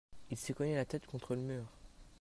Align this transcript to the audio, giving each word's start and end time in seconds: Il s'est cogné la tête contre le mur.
Il 0.31 0.37
s'est 0.39 0.55
cogné 0.55 0.73
la 0.73 0.83
tête 0.85 1.05
contre 1.05 1.35
le 1.35 1.41
mur. 1.41 1.63